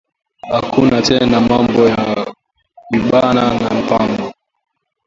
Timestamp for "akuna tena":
0.59-1.37